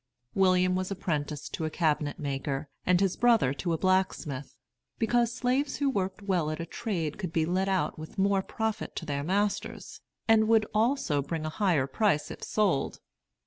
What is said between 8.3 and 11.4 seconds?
profit to their masters, and would also